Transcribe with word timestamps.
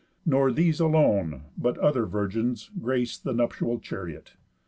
Nor 0.25 0.51
these 0.51 0.79
alone, 0.79 1.43
but 1.55 1.77
other 1.77 2.07
virgins, 2.07 2.71
grac'd 2.81 3.23
The 3.23 3.33
nuptial 3.33 3.77
chariot. 3.77 4.33